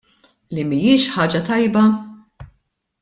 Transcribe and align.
Li 0.57 0.63
mhijiex 0.69 1.05
ħaġa 1.17 1.43
tajba? 1.51 1.85